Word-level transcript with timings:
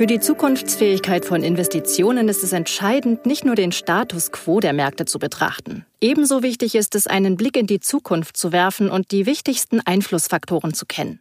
Für 0.00 0.06
die 0.06 0.18
Zukunftsfähigkeit 0.18 1.26
von 1.26 1.42
Investitionen 1.42 2.30
ist 2.30 2.42
es 2.42 2.54
entscheidend, 2.54 3.26
nicht 3.26 3.44
nur 3.44 3.54
den 3.54 3.70
Status 3.70 4.32
quo 4.32 4.58
der 4.58 4.72
Märkte 4.72 5.04
zu 5.04 5.18
betrachten. 5.18 5.84
Ebenso 6.00 6.42
wichtig 6.42 6.74
ist 6.74 6.94
es, 6.94 7.06
einen 7.06 7.36
Blick 7.36 7.54
in 7.54 7.66
die 7.66 7.80
Zukunft 7.80 8.38
zu 8.38 8.50
werfen 8.50 8.88
und 8.88 9.10
die 9.10 9.26
wichtigsten 9.26 9.80
Einflussfaktoren 9.80 10.72
zu 10.72 10.86
kennen. 10.86 11.20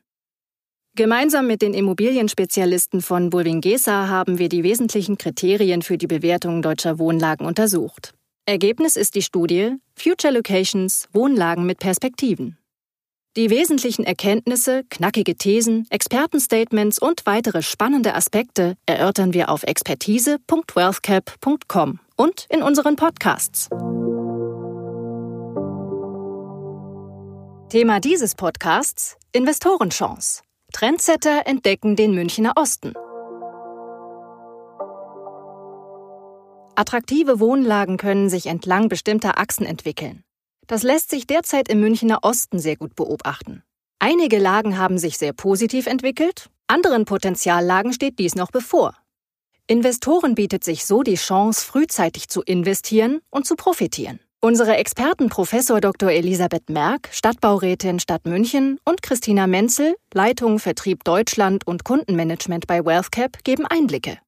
Gemeinsam 0.95 1.45
mit 1.45 1.61
den 1.61 1.73
Immobilienspezialisten 1.73 3.01
von 3.01 3.29
Bulwingesa 3.29 4.07
haben 4.07 4.39
wir 4.39 4.47
die 4.47 4.63
wesentlichen 4.63 5.17
Kriterien 5.17 5.81
für 5.81 5.97
die 5.97 6.07
Bewertung 6.07 6.61
deutscher 6.61 6.99
Wohnlagen 6.99 7.45
untersucht. 7.45 8.13
Ergebnis 8.45 8.95
ist 8.95 9.15
die 9.15 9.23
Studie 9.23 9.73
Future 9.93 10.33
Locations 10.33 11.09
Wohnlagen 11.11 11.65
mit 11.65 11.79
Perspektiven. 11.79 12.57
Die 13.37 13.51
wesentlichen 13.51 14.05
Erkenntnisse, 14.05 14.85
knackige 14.89 15.35
Thesen, 15.35 15.85
Expertenstatements 15.91 16.97
und 16.97 17.27
weitere 17.27 17.61
spannende 17.61 18.15
Aspekte 18.15 18.75
erörtern 18.87 19.35
wir 19.35 19.49
auf 19.49 19.61
expertise.wealthcap.com 19.61 21.99
und 22.15 22.47
in 22.49 22.63
unseren 22.63 22.95
Podcasts. 22.95 23.69
Thema 27.69 27.99
dieses 27.99 28.33
Podcasts 28.33 29.15
Investorenchance. 29.31 30.41
Trendsetter 30.73 31.45
entdecken 31.45 31.95
den 31.95 32.15
Münchner 32.15 32.53
Osten. 32.55 32.93
Attraktive 36.73 37.39
Wohnlagen 37.39 37.97
können 37.97 38.29
sich 38.29 38.47
entlang 38.47 38.89
bestimmter 38.89 39.37
Achsen 39.37 39.67
entwickeln. 39.67 40.23
Das 40.69 40.83
lässt 40.83 41.09
sich 41.09 41.25
derzeit 41.25 41.67
im 41.67 41.79
Münchner 41.79 42.19
Osten 42.21 42.59
sehr 42.59 42.75
gut 42.75 42.95
beobachten. 42.95 43.63
Einige 43.97 44.37
Lagen 44.37 44.77
haben 44.77 44.99
sich 44.99 45.17
sehr 45.17 45.33
positiv 45.33 45.87
entwickelt, 45.87 46.51
anderen 46.67 47.05
Potenziallagen 47.05 47.91
steht 47.91 48.19
dies 48.19 48.35
noch 48.35 48.51
bevor. 48.51 48.93
Investoren 49.65 50.35
bietet 50.35 50.63
sich 50.63 50.85
so 50.85 51.01
die 51.01 51.15
Chance, 51.15 51.65
frühzeitig 51.65 52.29
zu 52.29 52.43
investieren 52.43 53.19
und 53.31 53.47
zu 53.47 53.55
profitieren. 53.55 54.19
Unsere 54.41 54.77
Experten 54.77 55.29
Professor 55.29 55.81
Dr. 55.81 56.11
Elisabeth 56.11 56.69
Merck, 56.69 57.09
Stadtbaurätin 57.11 57.99
Stadt 57.99 58.25
München 58.25 58.79
und 58.85 59.01
Christina 59.01 59.47
Menzel, 59.47 59.95
Leitung 60.13 60.59
Vertrieb 60.59 61.03
Deutschland 61.03 61.65
und 61.65 61.83
Kundenmanagement 61.83 62.67
bei 62.67 62.85
WealthCap 62.85 63.43
geben 63.43 63.65
Einblicke. 63.65 64.19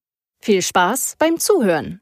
Viel 0.42 0.64
Spaß 0.64 1.18
beim 1.20 1.38
Zuhören! 1.38 2.02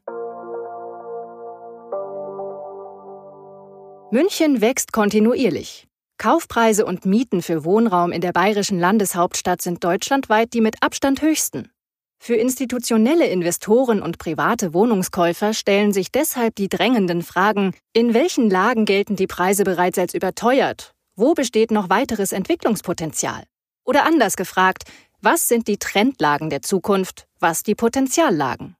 München 4.12 4.60
wächst 4.60 4.92
kontinuierlich. 4.92 5.86
Kaufpreise 6.18 6.84
und 6.84 7.06
Mieten 7.06 7.42
für 7.42 7.64
Wohnraum 7.64 8.10
in 8.10 8.20
der 8.20 8.32
bayerischen 8.32 8.80
Landeshauptstadt 8.80 9.62
sind 9.62 9.84
deutschlandweit 9.84 10.52
die 10.52 10.60
mit 10.60 10.82
Abstand 10.82 11.22
höchsten. 11.22 11.70
Für 12.18 12.34
institutionelle 12.34 13.28
Investoren 13.28 14.02
und 14.02 14.18
private 14.18 14.74
Wohnungskäufer 14.74 15.54
stellen 15.54 15.92
sich 15.92 16.10
deshalb 16.10 16.56
die 16.56 16.68
drängenden 16.68 17.22
Fragen, 17.22 17.72
in 17.92 18.12
welchen 18.12 18.50
Lagen 18.50 18.84
gelten 18.84 19.14
die 19.14 19.28
Preise 19.28 19.62
bereits 19.62 19.96
als 19.96 20.12
überteuert? 20.12 20.92
Wo 21.14 21.34
besteht 21.34 21.70
noch 21.70 21.88
weiteres 21.88 22.32
Entwicklungspotenzial? 22.32 23.44
Oder 23.84 24.06
anders 24.06 24.34
gefragt, 24.34 24.82
was 25.22 25.46
sind 25.46 25.68
die 25.68 25.78
Trendlagen 25.78 26.50
der 26.50 26.62
Zukunft, 26.62 27.28
was 27.38 27.62
die 27.62 27.76
Potenziallagen? 27.76 28.74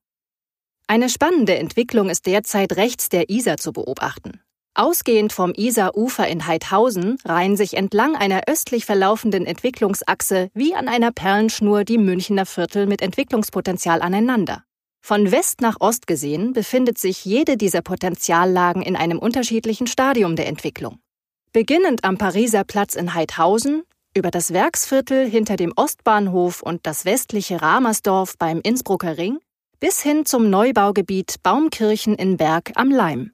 Eine 0.88 1.08
spannende 1.08 1.56
Entwicklung 1.56 2.10
ist 2.10 2.26
derzeit 2.26 2.72
rechts 2.72 3.10
der 3.10 3.30
Isar 3.30 3.58
zu 3.58 3.72
beobachten. 3.72 4.40
Ausgehend 4.74 5.32
vom 5.32 5.52
Isar-Ufer 5.52 6.28
in 6.28 6.46
Heidhausen 6.46 7.18
reihen 7.24 7.56
sich 7.56 7.76
entlang 7.76 8.14
einer 8.14 8.42
östlich 8.46 8.86
verlaufenden 8.86 9.44
Entwicklungsachse 9.44 10.48
wie 10.54 10.74
an 10.74 10.86
einer 10.86 11.10
Perlenschnur 11.10 11.84
die 11.84 11.98
Münchner 11.98 12.46
Viertel 12.46 12.86
mit 12.86 13.02
Entwicklungspotenzial 13.02 14.00
aneinander. 14.00 14.62
Von 15.02 15.32
West 15.32 15.60
nach 15.60 15.76
Ost 15.80 16.06
gesehen 16.06 16.52
befindet 16.52 16.98
sich 16.98 17.24
jede 17.24 17.56
dieser 17.56 17.82
Potenziallagen 17.82 18.82
in 18.82 18.94
einem 18.94 19.18
unterschiedlichen 19.18 19.88
Stadium 19.88 20.36
der 20.36 20.46
Entwicklung. 20.46 21.00
Beginnend 21.52 22.04
am 22.04 22.16
Pariser 22.16 22.62
Platz 22.62 22.94
in 22.94 23.14
Heidhausen, 23.14 23.82
über 24.16 24.30
das 24.30 24.52
Werksviertel 24.52 25.28
hinter 25.28 25.56
dem 25.56 25.72
Ostbahnhof 25.74 26.62
und 26.62 26.86
das 26.86 27.04
westliche 27.04 27.60
Ramersdorf 27.60 28.36
beim 28.38 28.60
Innsbrucker 28.60 29.18
Ring, 29.18 29.38
bis 29.80 30.00
hin 30.00 30.26
zum 30.26 30.48
Neubaugebiet 30.48 31.36
Baumkirchen 31.42 32.14
in 32.14 32.36
Berg 32.36 32.72
am 32.76 32.90
Leim. 32.90 33.32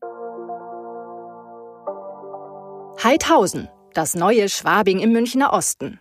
Heidhausen, 3.03 3.69
das 3.93 4.15
neue 4.15 4.49
Schwabing 4.49 5.01
im 5.01 5.13
Münchner 5.13 5.53
Osten. 5.53 6.01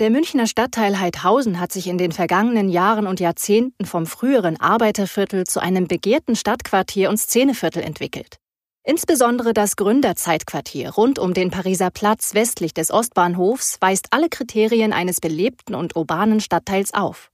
Der 0.00 0.10
Münchner 0.10 0.48
Stadtteil 0.48 0.98
Heidhausen 0.98 1.60
hat 1.60 1.70
sich 1.70 1.86
in 1.86 1.96
den 1.96 2.10
vergangenen 2.10 2.68
Jahren 2.68 3.06
und 3.06 3.20
Jahrzehnten 3.20 3.86
vom 3.86 4.04
früheren 4.04 4.60
Arbeiterviertel 4.60 5.44
zu 5.44 5.60
einem 5.60 5.86
begehrten 5.86 6.34
Stadtquartier 6.34 7.08
und 7.08 7.18
Szeneviertel 7.18 7.84
entwickelt. 7.84 8.38
Insbesondere 8.82 9.54
das 9.54 9.76
Gründerzeitquartier 9.76 10.90
rund 10.90 11.20
um 11.20 11.34
den 11.34 11.52
Pariser 11.52 11.90
Platz 11.90 12.34
westlich 12.34 12.74
des 12.74 12.90
Ostbahnhofs 12.90 13.78
weist 13.80 14.08
alle 14.10 14.28
Kriterien 14.28 14.92
eines 14.92 15.20
belebten 15.20 15.76
und 15.76 15.94
urbanen 15.94 16.40
Stadtteils 16.40 16.92
auf. 16.94 17.30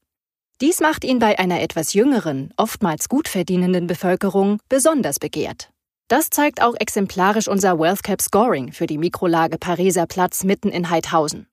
Dies 0.60 0.80
macht 0.80 1.04
ihn 1.04 1.18
bei 1.18 1.38
einer 1.38 1.62
etwas 1.62 1.94
jüngeren, 1.94 2.52
oftmals 2.58 3.08
gut 3.08 3.28
verdienenden 3.28 3.86
Bevölkerung 3.86 4.58
besonders 4.68 5.18
begehrt. 5.18 5.70
Das 6.10 6.28
zeigt 6.28 6.60
auch 6.60 6.74
exemplarisch 6.76 7.46
unser 7.46 7.78
WealthCap 7.78 8.20
Scoring 8.20 8.72
für 8.72 8.88
die 8.88 8.98
Mikrolage 8.98 9.58
Pariser 9.58 10.06
Platz 10.06 10.42
mitten 10.42 10.70
in 10.70 10.90
Heidhausen. 10.90 11.46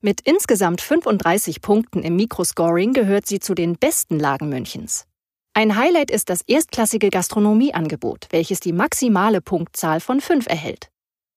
Mit 0.00 0.20
insgesamt 0.20 0.80
35 0.82 1.60
Punkten 1.60 2.04
im 2.04 2.14
Mikroscoring 2.14 2.92
gehört 2.92 3.26
sie 3.26 3.40
zu 3.40 3.56
den 3.56 3.76
besten 3.76 4.20
Lagen 4.20 4.48
Münchens. 4.48 5.06
Ein 5.52 5.76
Highlight 5.76 6.12
ist 6.12 6.30
das 6.30 6.42
erstklassige 6.46 7.10
Gastronomieangebot, 7.10 8.28
welches 8.30 8.60
die 8.60 8.72
maximale 8.72 9.40
Punktzahl 9.40 9.98
von 9.98 10.20
5 10.20 10.46
erhält. 10.46 10.90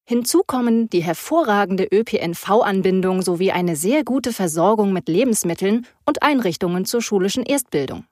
Hinzu 0.08 0.44
kommen 0.46 0.88
die 0.88 1.02
hervorragende 1.02 1.88
ÖPNV-Anbindung 1.92 3.24
sowie 3.24 3.52
eine 3.52 3.76
sehr 3.76 4.04
gute 4.04 4.32
Versorgung 4.32 4.94
mit 4.94 5.10
Lebensmitteln 5.10 5.88
und 6.06 6.22
Einrichtungen 6.22 6.86
zur 6.86 7.02
schulischen 7.02 7.42
Erstbildung. 7.42 8.06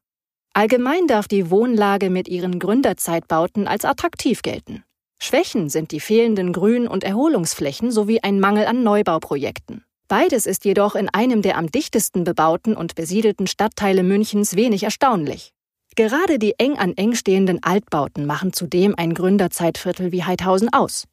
Allgemein 0.57 1.05
darf 1.05 1.27
die 1.27 1.49
Wohnlage 1.49 2.09
mit 2.09 2.29
ihren 2.29 2.59
Gründerzeitbauten 2.59 3.67
als 3.67 3.83
attraktiv 3.83 4.41
gelten. 4.41 4.85
Schwächen 5.19 5.67
sind 5.69 5.91
die 5.91 5.99
fehlenden 5.99 6.53
Grün- 6.53 6.88
und 6.88 7.03
Erholungsflächen 7.03 7.91
sowie 7.91 8.21
ein 8.21 8.39
Mangel 8.39 8.66
an 8.66 8.81
Neubauprojekten. 8.81 9.83
Beides 10.07 10.45
ist 10.45 10.63
jedoch 10.63 10.95
in 10.95 11.09
einem 11.09 11.41
der 11.41 11.57
am 11.57 11.69
dichtesten 11.69 12.23
bebauten 12.23 12.73
und 12.73 12.95
besiedelten 12.95 13.47
Stadtteile 13.47 14.01
Münchens 14.01 14.55
wenig 14.55 14.83
erstaunlich. 14.83 15.51
Gerade 15.97 16.39
die 16.39 16.53
eng 16.57 16.77
an 16.77 16.93
eng 16.95 17.16
stehenden 17.16 17.61
Altbauten 17.61 18.25
machen 18.25 18.53
zudem 18.53 18.95
ein 18.95 19.13
Gründerzeitviertel 19.13 20.13
wie 20.13 20.23
Heidhausen 20.23 20.72
aus. 20.72 21.03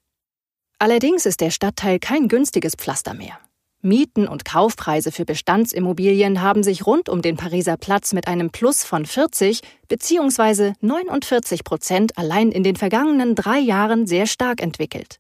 Allerdings 0.79 1.27
ist 1.27 1.41
der 1.41 1.51
Stadtteil 1.51 1.99
kein 1.99 2.29
günstiges 2.29 2.77
Pflaster 2.77 3.15
mehr. 3.15 3.41
Mieten 3.85 4.29
und 4.29 4.45
Kaufpreise 4.45 5.11
für 5.11 5.25
Bestandsimmobilien 5.25 6.41
haben 6.41 6.63
sich 6.63 6.87
rund 6.87 7.09
um 7.09 7.21
den 7.21 7.37
Pariser 7.37 7.77
Platz 7.77 8.13
mit 8.13 8.29
einem 8.29 8.51
Plus 8.51 8.85
von 8.85 9.05
40 9.05 9.61
bzw. 9.89 10.75
49 10.81 11.65
Prozent 11.65 12.17
allein 12.17 12.53
in 12.53 12.63
den 12.63 12.77
vergangenen 12.77 13.35
drei 13.35 13.59
Jahren 13.59 14.07
sehr 14.07 14.27
stark 14.27 14.63
entwickelt. 14.63 15.19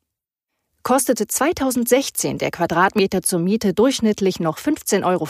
Kostete 0.85 1.27
2016 1.27 2.39
der 2.39 2.53
Quadratmeter 2.53 3.23
zur 3.23 3.41
Miete 3.41 3.75
durchschnittlich 3.75 4.39
noch 4.39 4.59
15,40 4.59 5.05
Euro, 5.07 5.27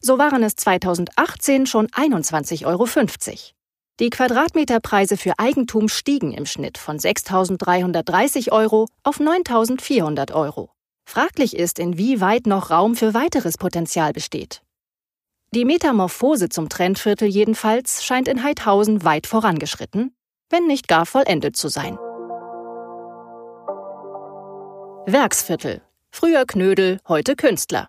so 0.00 0.16
waren 0.16 0.42
es 0.42 0.56
2018 0.56 1.66
schon 1.66 1.88
21,50 1.88 2.64
Euro. 2.64 2.86
Die 4.00 4.08
Quadratmeterpreise 4.08 5.18
für 5.18 5.38
Eigentum 5.38 5.88
stiegen 5.90 6.32
im 6.32 6.46
Schnitt 6.46 6.78
von 6.78 6.98
6.330 6.98 8.52
Euro 8.52 8.86
auf 9.02 9.20
9.400 9.20 10.32
Euro. 10.32 10.70
Fraglich 11.10 11.56
ist, 11.56 11.78
inwieweit 11.78 12.46
noch 12.46 12.70
Raum 12.70 12.94
für 12.94 13.14
weiteres 13.14 13.56
Potenzial 13.56 14.12
besteht. 14.12 14.60
Die 15.54 15.64
Metamorphose 15.64 16.50
zum 16.50 16.68
Trendviertel 16.68 17.26
jedenfalls 17.26 18.04
scheint 18.04 18.28
in 18.28 18.42
Heidhausen 18.42 19.04
weit 19.04 19.26
vorangeschritten, 19.26 20.14
wenn 20.50 20.66
nicht 20.66 20.86
gar 20.86 21.06
vollendet 21.06 21.56
zu 21.56 21.68
sein. 21.68 21.96
Werksviertel. 25.06 25.80
Früher 26.10 26.44
Knödel, 26.44 27.00
heute 27.08 27.36
Künstler. 27.36 27.88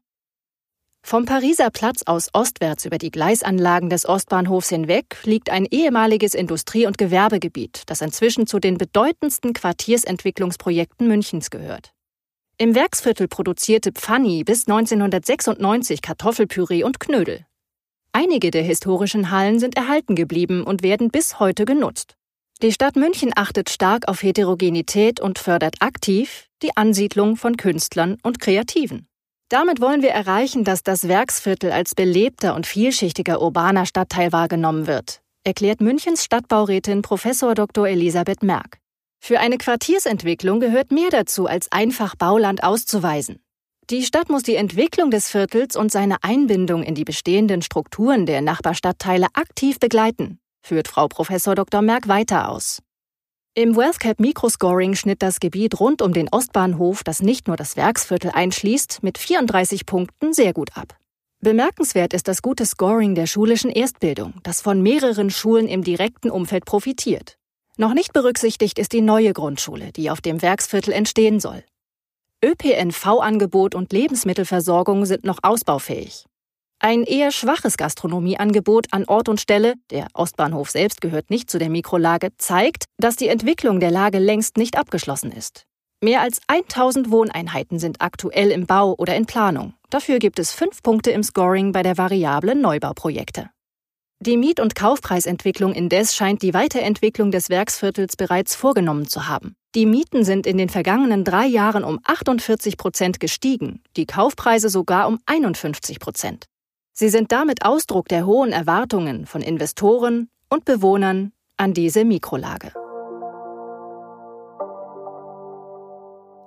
Vom 1.03 1.25
Pariser 1.25 1.71
Platz 1.71 2.03
aus 2.05 2.29
ostwärts 2.31 2.85
über 2.85 2.99
die 2.99 3.11
Gleisanlagen 3.11 3.89
des 3.89 4.07
Ostbahnhofs 4.07 4.69
hinweg 4.69 5.17
liegt 5.25 5.49
ein 5.49 5.65
ehemaliges 5.65 6.33
Industrie- 6.33 6.85
und 6.85 6.97
Gewerbegebiet, 6.97 7.83
das 7.87 7.99
inzwischen 7.99 8.47
zu 8.47 8.59
den 8.59 8.77
bedeutendsten 8.77 9.51
Quartiersentwicklungsprojekten 9.51 11.05
Münchens 11.05 11.49
gehört. 11.49 11.91
Im 12.61 12.75
Werksviertel 12.75 13.29
produzierte 13.29 13.93
Pfanny 13.93 14.43
bis 14.43 14.67
1996 14.67 16.01
Kartoffelpüree 16.01 16.83
und 16.83 16.99
Knödel. 16.99 17.45
Einige 18.11 18.51
der 18.51 18.63
historischen 18.63 19.31
Hallen 19.31 19.59
sind 19.59 19.77
erhalten 19.77 20.13
geblieben 20.13 20.65
und 20.65 20.83
werden 20.83 21.09
bis 21.09 21.39
heute 21.39 21.63
genutzt. 21.63 22.17
Die 22.61 22.73
Stadt 22.73 22.97
München 22.97 23.31
achtet 23.33 23.69
stark 23.69 24.09
auf 24.09 24.23
Heterogenität 24.23 25.21
und 25.21 25.39
fördert 25.39 25.75
aktiv 25.79 26.47
die 26.61 26.75
Ansiedlung 26.75 27.37
von 27.37 27.55
Künstlern 27.55 28.17
und 28.23 28.41
Kreativen. 28.41 29.07
Damit 29.47 29.79
wollen 29.79 30.01
wir 30.01 30.11
erreichen, 30.11 30.65
dass 30.65 30.83
das 30.83 31.07
Werksviertel 31.07 31.71
als 31.71 31.95
belebter 31.95 32.55
und 32.55 32.67
vielschichtiger 32.67 33.41
urbaner 33.41 33.85
Stadtteil 33.85 34.33
wahrgenommen 34.33 34.85
wird, 34.85 35.21
erklärt 35.45 35.79
Münchens 35.79 36.25
Stadtbaurätin 36.25 37.03
Prof. 37.03 37.25
Dr. 37.55 37.87
Elisabeth 37.87 38.43
Merck. 38.43 38.78
Für 39.19 39.39
eine 39.39 39.57
Quartiersentwicklung 39.57 40.59
gehört 40.59 40.91
mehr 40.91 41.09
dazu, 41.09 41.45
als 41.45 41.71
einfach 41.71 42.15
Bauland 42.15 42.63
auszuweisen. 42.63 43.39
Die 43.89 44.03
Stadt 44.03 44.29
muss 44.29 44.43
die 44.43 44.55
Entwicklung 44.55 45.09
des 45.09 45.29
Viertels 45.29 45.75
und 45.75 45.91
seine 45.91 46.23
Einbindung 46.23 46.83
in 46.83 46.93
die 46.93 47.03
bestehenden 47.03 47.61
Strukturen 47.61 48.25
der 48.25 48.41
Nachbarstadtteile 48.41 49.27
aktiv 49.33 49.79
begleiten, 49.79 50.39
führt 50.61 50.87
Frau 50.87 51.07
Prof. 51.07 51.29
Dr. 51.55 51.81
Merck 51.81 52.07
weiter 52.07 52.49
aus. 52.49 52.81
Im 53.55 53.75
WealthCap 53.75 54.19
Microscoring 54.19 54.93
schnitt 54.93 55.23
das 55.23 55.39
Gebiet 55.39 55.79
rund 55.79 56.03
um 56.03 56.13
den 56.13 56.29
Ostbahnhof, 56.29 57.03
das 57.03 57.23
nicht 57.23 57.47
nur 57.47 57.57
das 57.57 57.75
Werksviertel 57.75 58.29
einschließt, 58.31 59.01
mit 59.01 59.17
34 59.17 59.87
Punkten 59.87 60.33
sehr 60.33 60.53
gut 60.53 60.77
ab. 60.77 60.95
Bemerkenswert 61.41 62.13
ist 62.13 62.27
das 62.27 62.43
gute 62.43 62.67
Scoring 62.67 63.15
der 63.15 63.25
schulischen 63.25 63.71
Erstbildung, 63.71 64.35
das 64.43 64.61
von 64.61 64.83
mehreren 64.83 65.31
Schulen 65.31 65.67
im 65.67 65.83
direkten 65.83 66.29
Umfeld 66.29 66.65
profitiert. 66.65 67.38
Noch 67.79 67.93
nicht 67.93 68.11
berücksichtigt 68.11 68.77
ist 68.77 68.91
die 68.91 68.99
neue 68.99 69.31
Grundschule, 69.31 69.93
die 69.93 70.11
auf 70.11 70.19
dem 70.19 70.41
Werksviertel 70.41 70.91
entstehen 70.91 71.39
soll. 71.39 71.63
ÖPNV-Angebot 72.43 73.73
und 73.73 73.93
Lebensmittelversorgung 73.93 75.05
sind 75.05 75.23
noch 75.23 75.39
ausbaufähig. 75.43 76.25
Ein 76.79 77.05
eher 77.05 77.31
schwaches 77.31 77.77
Gastronomieangebot 77.77 78.87
an 78.91 79.05
Ort 79.05 79.29
und 79.29 79.39
Stelle, 79.39 79.75
der 79.91 80.07
Ostbahnhof 80.13 80.69
selbst 80.69 80.99
gehört 80.99 81.29
nicht 81.29 81.49
zu 81.49 81.57
der 81.57 81.69
Mikrolage, 81.69 82.31
zeigt, 82.37 82.83
dass 82.97 83.15
die 83.15 83.29
Entwicklung 83.29 83.79
der 83.79 83.91
Lage 83.91 84.19
längst 84.19 84.57
nicht 84.57 84.77
abgeschlossen 84.77 85.31
ist. 85.31 85.63
Mehr 86.03 86.19
als 86.19 86.41
1000 86.47 87.11
Wohneinheiten 87.11 87.79
sind 87.79 88.01
aktuell 88.01 88.51
im 88.51 88.65
Bau 88.65 88.93
oder 88.97 89.15
in 89.15 89.25
Planung. 89.25 89.73
Dafür 89.89 90.19
gibt 90.19 90.39
es 90.39 90.51
fünf 90.51 90.83
Punkte 90.83 91.11
im 91.11 91.23
Scoring 91.23 91.71
bei 91.71 91.81
der 91.81 91.97
Variable 91.97 92.55
Neubauprojekte. 92.55 93.49
Die 94.21 94.35
Miet- 94.35 94.59
und 94.59 94.75
Kaufpreisentwicklung 94.75 95.71
indes 95.71 96.13
scheint 96.13 96.41
die 96.41 96.53
Weiterentwicklung 96.53 97.31
des 97.31 97.49
Werksviertels 97.49 98.17
bereits 98.17 98.53
vorgenommen 98.53 99.07
zu 99.07 99.29
haben. 99.29 99.55
Die 99.75 99.85
Mieten 99.85 100.25
sind 100.25 100.45
in 100.45 100.57
den 100.57 100.67
vergangenen 100.67 101.23
drei 101.23 101.45
Jahren 101.45 101.85
um 101.85 101.99
48 102.03 102.75
Prozent 102.75 103.21
gestiegen, 103.21 103.81
die 103.95 104.05
Kaufpreise 104.05 104.67
sogar 104.67 105.07
um 105.07 105.19
51 105.25 106.01
Prozent. 106.01 106.47
Sie 106.91 107.07
sind 107.07 107.31
damit 107.31 107.63
Ausdruck 107.63 108.09
der 108.09 108.25
hohen 108.25 108.51
Erwartungen 108.51 109.25
von 109.25 109.41
Investoren 109.41 110.27
und 110.49 110.65
Bewohnern 110.65 111.31
an 111.55 111.73
diese 111.73 112.03
Mikrolage. 112.03 112.73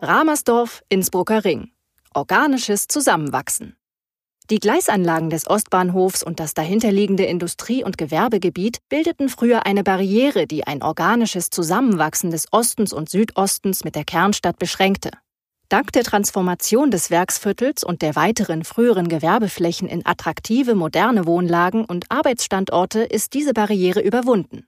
Ramersdorf, 0.03 0.83
Innsbrucker 0.91 1.43
Ring. 1.43 1.71
Organisches 2.13 2.87
Zusammenwachsen. 2.87 3.77
Die 4.53 4.59
Gleisanlagen 4.59 5.31
des 5.31 5.49
Ostbahnhofs 5.49 6.23
und 6.23 6.39
das 6.39 6.53
dahinterliegende 6.53 7.25
Industrie- 7.25 7.85
und 7.85 7.97
Gewerbegebiet 7.97 8.81
bildeten 8.91 9.31
früher 9.31 9.65
eine 9.65 9.83
Barriere, 9.83 10.47
die 10.47 10.67
ein 10.67 10.83
organisches 10.83 11.49
Zusammenwachsen 11.49 12.31
des 12.31 12.53
Ostens 12.53 12.93
und 12.93 13.09
Südostens 13.09 13.83
mit 13.83 13.95
der 13.95 14.05
Kernstadt 14.05 14.59
beschränkte. 14.59 15.11
Dank 15.71 15.91
der 15.93 16.05
Transformation 16.05 16.91
des 16.91 17.11
Werksviertels 17.11 17.83
und 17.83 18.03
der 18.03 18.15
weiteren 18.15 18.63
früheren 18.63 19.09
Gewerbeflächen 19.09 19.89
in 19.89 20.05
attraktive 20.05 20.75
moderne 20.75 21.25
Wohnlagen 21.25 21.87
und 21.87 22.11
Arbeitsstandorte 22.11 23.05
ist 23.05 23.33
diese 23.33 23.55
Barriere 23.55 24.03
überwunden. 24.03 24.67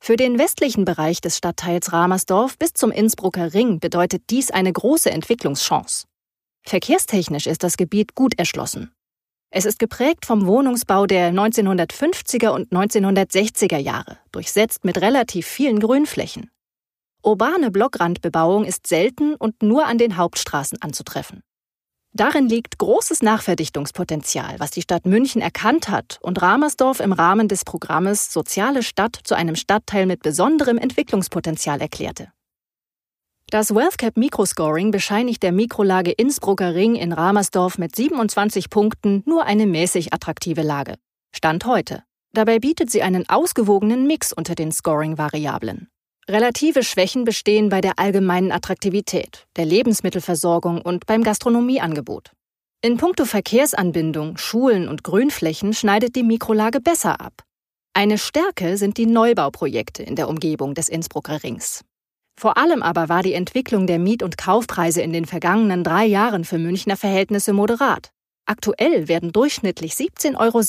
Für 0.00 0.16
den 0.16 0.38
westlichen 0.38 0.86
Bereich 0.86 1.20
des 1.20 1.36
Stadtteils 1.36 1.92
Ramersdorf 1.92 2.56
bis 2.56 2.72
zum 2.72 2.90
Innsbrucker 2.90 3.52
Ring 3.52 3.78
bedeutet 3.78 4.22
dies 4.30 4.50
eine 4.50 4.72
große 4.72 5.10
Entwicklungschance. 5.10 6.06
Verkehrstechnisch 6.62 7.46
ist 7.46 7.62
das 7.62 7.76
Gebiet 7.76 8.14
gut 8.14 8.38
erschlossen. 8.38 8.90
Es 9.50 9.64
ist 9.64 9.78
geprägt 9.78 10.26
vom 10.26 10.46
Wohnungsbau 10.46 11.06
der 11.06 11.32
1950er 11.32 12.50
und 12.50 12.70
1960er 12.70 13.78
Jahre, 13.78 14.18
durchsetzt 14.30 14.84
mit 14.84 15.00
relativ 15.00 15.46
vielen 15.46 15.80
Grünflächen. 15.80 16.50
Urbane 17.22 17.70
Blockrandbebauung 17.70 18.64
ist 18.64 18.86
selten 18.86 19.34
und 19.34 19.62
nur 19.62 19.86
an 19.86 19.96
den 19.96 20.18
Hauptstraßen 20.18 20.82
anzutreffen. 20.82 21.42
Darin 22.12 22.48
liegt 22.48 22.78
großes 22.78 23.22
Nachverdichtungspotenzial, 23.22 24.56
was 24.58 24.70
die 24.70 24.82
Stadt 24.82 25.06
München 25.06 25.40
erkannt 25.40 25.88
hat 25.88 26.18
und 26.20 26.40
Ramersdorf 26.40 27.00
im 27.00 27.12
Rahmen 27.12 27.48
des 27.48 27.64
Programmes 27.64 28.32
Soziale 28.32 28.82
Stadt 28.82 29.18
zu 29.24 29.34
einem 29.34 29.56
Stadtteil 29.56 30.06
mit 30.06 30.22
besonderem 30.22 30.78
Entwicklungspotenzial 30.78 31.80
erklärte. 31.80 32.32
Das 33.50 33.74
WealthCap 33.74 34.18
Microscoring 34.18 34.90
bescheinigt 34.90 35.42
der 35.42 35.52
Mikrolage 35.52 36.10
Innsbrucker 36.10 36.74
Ring 36.74 36.96
in 36.96 37.14
Ramersdorf 37.14 37.78
mit 37.78 37.96
27 37.96 38.68
Punkten 38.68 39.22
nur 39.24 39.46
eine 39.46 39.66
mäßig 39.66 40.12
attraktive 40.12 40.60
Lage. 40.60 40.96
Stand 41.34 41.64
heute. 41.64 42.02
Dabei 42.34 42.58
bietet 42.58 42.90
sie 42.90 43.00
einen 43.00 43.26
ausgewogenen 43.26 44.06
Mix 44.06 44.34
unter 44.34 44.54
den 44.54 44.70
Scoring-Variablen. 44.70 45.88
Relative 46.28 46.82
Schwächen 46.82 47.24
bestehen 47.24 47.70
bei 47.70 47.80
der 47.80 47.98
allgemeinen 47.98 48.52
Attraktivität, 48.52 49.46
der 49.56 49.64
Lebensmittelversorgung 49.64 50.82
und 50.82 51.06
beim 51.06 51.22
Gastronomieangebot. 51.22 52.32
In 52.82 52.98
puncto 52.98 53.24
Verkehrsanbindung, 53.24 54.36
Schulen 54.36 54.88
und 54.88 55.04
Grünflächen 55.04 55.72
schneidet 55.72 56.16
die 56.16 56.22
Mikrolage 56.22 56.82
besser 56.82 57.18
ab. 57.18 57.44
Eine 57.94 58.18
Stärke 58.18 58.76
sind 58.76 58.98
die 58.98 59.06
Neubauprojekte 59.06 60.02
in 60.02 60.16
der 60.16 60.28
Umgebung 60.28 60.74
des 60.74 60.90
Innsbrucker 60.90 61.42
Rings. 61.42 61.82
Vor 62.38 62.56
allem 62.56 62.84
aber 62.84 63.08
war 63.08 63.24
die 63.24 63.32
Entwicklung 63.32 63.88
der 63.88 63.98
Miet- 63.98 64.22
und 64.22 64.38
Kaufpreise 64.38 65.02
in 65.02 65.12
den 65.12 65.24
vergangenen 65.24 65.82
drei 65.82 66.06
Jahren 66.06 66.44
für 66.44 66.56
Münchner 66.56 66.96
Verhältnisse 66.96 67.52
moderat. 67.52 68.12
Aktuell 68.46 69.08
werden 69.08 69.32
durchschnittlich 69.32 69.94
17,60 69.94 70.36
Euro 70.38 70.60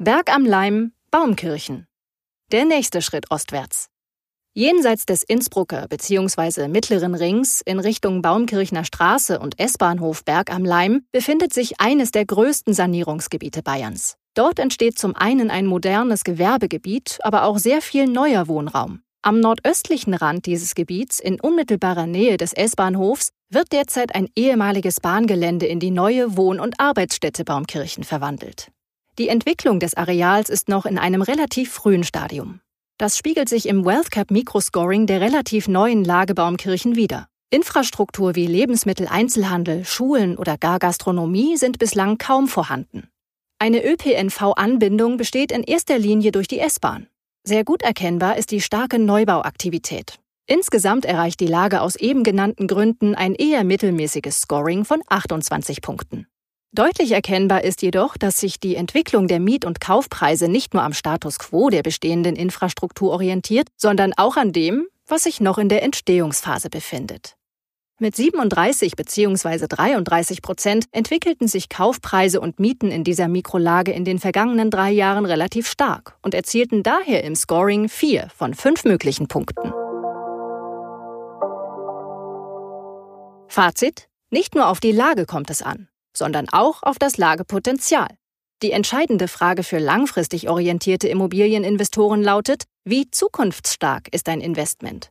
Berg 0.00 0.34
am 0.34 0.44
Leim, 0.44 0.90
Baumkirchen. 1.12 1.86
Der 2.50 2.64
nächste 2.64 3.02
Schritt 3.02 3.30
ostwärts. 3.30 3.86
Jenseits 4.52 5.06
des 5.06 5.22
Innsbrucker 5.22 5.86
bzw. 5.86 6.66
Mittleren 6.66 7.14
Rings 7.14 7.60
in 7.64 7.78
Richtung 7.78 8.20
Baumkirchner 8.20 8.84
Straße 8.84 9.38
und 9.38 9.60
S-Bahnhof 9.60 10.24
Berg 10.24 10.52
am 10.52 10.64
Leim 10.64 11.04
befindet 11.12 11.54
sich 11.54 11.80
eines 11.80 12.10
der 12.10 12.26
größten 12.26 12.74
Sanierungsgebiete 12.74 13.62
Bayerns. 13.62 14.16
Dort 14.34 14.58
entsteht 14.58 14.98
zum 14.98 15.14
einen 15.14 15.52
ein 15.52 15.66
modernes 15.66 16.24
Gewerbegebiet, 16.24 17.20
aber 17.22 17.44
auch 17.44 17.58
sehr 17.58 17.80
viel 17.80 18.08
neuer 18.08 18.48
Wohnraum. 18.48 19.04
Am 19.22 19.38
nordöstlichen 19.38 20.14
Rand 20.14 20.46
dieses 20.46 20.74
Gebiets, 20.74 21.20
in 21.20 21.38
unmittelbarer 21.38 22.06
Nähe 22.06 22.38
des 22.38 22.54
S-Bahnhofs, 22.54 23.32
wird 23.50 23.70
derzeit 23.70 24.14
ein 24.14 24.28
ehemaliges 24.34 25.00
Bahngelände 25.00 25.66
in 25.66 25.78
die 25.78 25.90
neue 25.90 26.38
Wohn- 26.38 26.58
und 26.58 26.80
Arbeitsstätte 26.80 27.44
Baumkirchen 27.44 28.02
verwandelt. 28.02 28.72
Die 29.18 29.28
Entwicklung 29.28 29.78
des 29.78 29.92
Areals 29.92 30.48
ist 30.48 30.70
noch 30.70 30.86
in 30.86 30.96
einem 30.96 31.20
relativ 31.20 31.70
frühen 31.70 32.02
Stadium. 32.02 32.60
Das 32.96 33.18
spiegelt 33.18 33.50
sich 33.50 33.68
im 33.68 33.84
WealthCap 33.84 34.30
Microscoring 34.30 35.06
der 35.06 35.20
relativ 35.20 35.68
neuen 35.68 36.02
Lage 36.02 36.34
Baumkirchen 36.34 36.96
wider. 36.96 37.28
Infrastruktur 37.50 38.36
wie 38.36 38.46
Lebensmitteleinzelhandel, 38.46 39.84
Schulen 39.84 40.38
oder 40.38 40.56
gar 40.56 40.78
Gastronomie 40.78 41.58
sind 41.58 41.78
bislang 41.78 42.16
kaum 42.16 42.48
vorhanden. 42.48 43.10
Eine 43.58 43.84
ÖPNV-Anbindung 43.84 45.18
besteht 45.18 45.52
in 45.52 45.62
erster 45.62 45.98
Linie 45.98 46.32
durch 46.32 46.48
die 46.48 46.60
S-Bahn. 46.60 47.09
Sehr 47.42 47.64
gut 47.64 47.82
erkennbar 47.82 48.36
ist 48.36 48.50
die 48.50 48.60
starke 48.60 48.98
Neubauaktivität. 48.98 50.18
Insgesamt 50.46 51.06
erreicht 51.06 51.40
die 51.40 51.46
Lage 51.46 51.80
aus 51.80 51.96
eben 51.96 52.22
genannten 52.22 52.66
Gründen 52.66 53.14
ein 53.14 53.34
eher 53.34 53.64
mittelmäßiges 53.64 54.42
Scoring 54.42 54.84
von 54.84 55.00
28 55.08 55.80
Punkten. 55.80 56.26
Deutlich 56.72 57.12
erkennbar 57.12 57.64
ist 57.64 57.82
jedoch, 57.82 58.16
dass 58.16 58.38
sich 58.38 58.60
die 58.60 58.76
Entwicklung 58.76 59.26
der 59.26 59.40
Miet- 59.40 59.64
und 59.64 59.80
Kaufpreise 59.80 60.48
nicht 60.48 60.74
nur 60.74 60.82
am 60.82 60.92
Status 60.92 61.38
quo 61.38 61.70
der 61.70 61.82
bestehenden 61.82 62.36
Infrastruktur 62.36 63.10
orientiert, 63.10 63.68
sondern 63.76 64.12
auch 64.16 64.36
an 64.36 64.52
dem, 64.52 64.86
was 65.06 65.22
sich 65.22 65.40
noch 65.40 65.58
in 65.58 65.68
der 65.68 65.82
Entstehungsphase 65.82 66.68
befindet. 66.68 67.36
Mit 68.02 68.16
37 68.16 68.96
bzw. 68.96 69.66
33 69.68 70.40
Prozent 70.40 70.86
entwickelten 70.90 71.48
sich 71.48 71.68
Kaufpreise 71.68 72.40
und 72.40 72.58
Mieten 72.58 72.90
in 72.90 73.04
dieser 73.04 73.28
Mikrolage 73.28 73.92
in 73.92 74.06
den 74.06 74.18
vergangenen 74.18 74.70
drei 74.70 74.90
Jahren 74.90 75.26
relativ 75.26 75.68
stark 75.68 76.16
und 76.22 76.32
erzielten 76.32 76.82
daher 76.82 77.22
im 77.24 77.36
Scoring 77.36 77.90
vier 77.90 78.30
von 78.34 78.54
fünf 78.54 78.84
möglichen 78.84 79.28
Punkten. 79.28 79.70
Fazit: 83.48 84.08
Nicht 84.30 84.54
nur 84.54 84.68
auf 84.68 84.80
die 84.80 84.92
Lage 84.92 85.26
kommt 85.26 85.50
es 85.50 85.60
an, 85.60 85.88
sondern 86.16 86.48
auch 86.48 86.82
auf 86.82 86.98
das 86.98 87.18
Lagepotenzial. 87.18 88.08
Die 88.62 88.72
entscheidende 88.72 89.28
Frage 89.28 89.62
für 89.62 89.78
langfristig 89.78 90.48
orientierte 90.48 91.08
Immobilieninvestoren 91.08 92.22
lautet, 92.22 92.64
wie 92.82 93.10
zukunftsstark 93.10 94.08
ist 94.10 94.30
ein 94.30 94.40
Investment? 94.40 95.10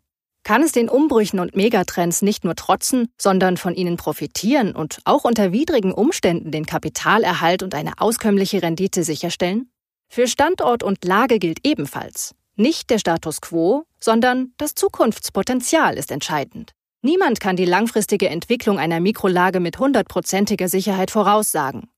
Kann 0.49 0.63
es 0.63 0.71
den 0.71 0.89
Umbrüchen 0.89 1.39
und 1.39 1.55
Megatrends 1.55 2.23
nicht 2.23 2.43
nur 2.43 2.55
trotzen, 2.55 3.13
sondern 3.19 3.55
von 3.55 3.75
ihnen 3.75 3.97
profitieren 3.97 4.75
und 4.75 4.97
auch 5.05 5.23
unter 5.23 5.51
widrigen 5.51 5.91
Umständen 5.91 6.49
den 6.49 6.65
Kapitalerhalt 6.65 7.61
und 7.61 7.75
eine 7.75 7.93
auskömmliche 7.99 8.63
Rendite 8.63 9.03
sicherstellen? 9.03 9.69
Für 10.07 10.27
Standort 10.27 10.81
und 10.81 11.05
Lage 11.05 11.37
gilt 11.37 11.59
ebenfalls, 11.67 12.33
nicht 12.55 12.89
der 12.89 12.97
Status 12.97 13.41
quo, 13.41 13.83
sondern 13.99 14.53
das 14.57 14.73
Zukunftspotenzial 14.73 15.95
ist 15.99 16.09
entscheidend. 16.09 16.71
Niemand 17.03 17.39
kann 17.39 17.55
die 17.55 17.65
langfristige 17.65 18.29
Entwicklung 18.29 18.79
einer 18.79 18.99
Mikrolage 18.99 19.59
mit 19.59 19.77
hundertprozentiger 19.77 20.67
Sicherheit 20.67 21.11
voraussagen. 21.11 21.91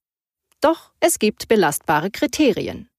Doch 0.60 0.92
es 1.00 1.20
gibt 1.20 1.48
belastbare 1.48 2.12
Kriterien. 2.12 2.91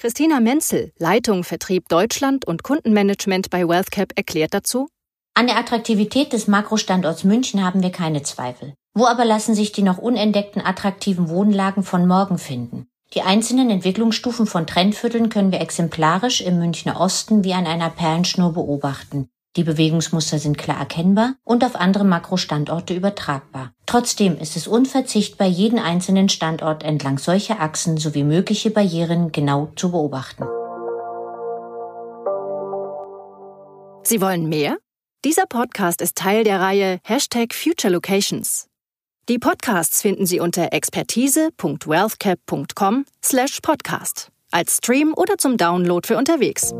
Christina 0.00 0.40
Menzel, 0.40 0.92
Leitung 0.96 1.44
Vertrieb 1.44 1.90
Deutschland 1.90 2.46
und 2.46 2.62
Kundenmanagement 2.62 3.50
bei 3.50 3.68
WealthCap, 3.68 4.12
erklärt 4.16 4.54
dazu, 4.54 4.88
an 5.34 5.46
der 5.46 5.58
Attraktivität 5.58 6.32
des 6.32 6.48
Makrostandorts 6.48 7.24
München 7.24 7.62
haben 7.62 7.82
wir 7.82 7.92
keine 7.92 8.22
Zweifel. 8.22 8.72
Wo 8.94 9.04
aber 9.04 9.26
lassen 9.26 9.54
sich 9.54 9.72
die 9.72 9.82
noch 9.82 9.98
unentdeckten 9.98 10.64
attraktiven 10.64 11.28
Wohnlagen 11.28 11.82
von 11.82 12.06
morgen 12.06 12.38
finden? 12.38 12.86
Die 13.12 13.20
einzelnen 13.20 13.68
Entwicklungsstufen 13.68 14.46
von 14.46 14.66
Trendvierteln 14.66 15.28
können 15.28 15.52
wir 15.52 15.60
exemplarisch 15.60 16.40
im 16.40 16.58
Münchner 16.58 16.98
Osten 16.98 17.44
wie 17.44 17.52
an 17.52 17.66
einer 17.66 17.90
Perlenschnur 17.90 18.54
beobachten. 18.54 19.28
Die 19.56 19.64
Bewegungsmuster 19.64 20.38
sind 20.38 20.58
klar 20.58 20.78
erkennbar 20.78 21.34
und 21.42 21.64
auf 21.64 21.74
andere 21.74 22.04
Makrostandorte 22.04 22.94
übertragbar. 22.94 23.72
Trotzdem 23.86 24.38
ist 24.38 24.54
es 24.56 24.68
unverzichtbar, 24.68 25.48
jeden 25.48 25.80
einzelnen 25.80 26.28
Standort 26.28 26.84
entlang 26.84 27.18
solcher 27.18 27.60
Achsen 27.60 27.96
sowie 27.96 28.22
mögliche 28.22 28.70
Barrieren 28.70 29.32
genau 29.32 29.72
zu 29.74 29.90
beobachten. 29.90 30.44
Sie 34.04 34.20
wollen 34.20 34.48
mehr? 34.48 34.78
Dieser 35.24 35.46
Podcast 35.46 36.00
ist 36.00 36.16
Teil 36.16 36.44
der 36.44 36.60
Reihe 36.60 37.00
Hashtag 37.02 37.52
Future 37.52 37.92
Locations. 37.92 38.68
Die 39.28 39.38
Podcasts 39.38 40.00
finden 40.00 40.26
Sie 40.26 40.38
unter 40.40 40.72
expertise.wealthcap.com 40.72 43.04
slash 43.22 43.58
podcast 43.60 44.30
als 44.52 44.78
Stream 44.78 45.14
oder 45.16 45.38
zum 45.38 45.56
Download 45.56 46.04
für 46.06 46.16
unterwegs. 46.16 46.72